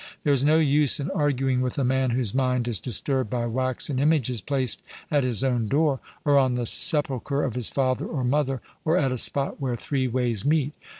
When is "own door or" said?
5.43-6.39